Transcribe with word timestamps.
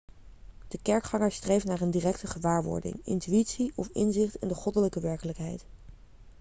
de 0.67 0.77
kerkganger 0.81 1.31
streeft 1.31 1.65
naar 1.65 1.81
een 1.81 1.91
directe 1.91 2.27
gewaarwording 2.27 2.99
intuïtie 3.03 3.71
of 3.75 3.87
inzicht 3.93 4.35
in 4.35 4.47
de 4.47 4.55
goddelijke 4.55 4.99
werkelijkheid 4.99 5.65